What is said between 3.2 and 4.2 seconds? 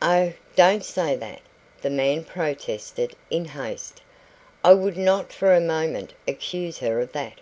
in haste.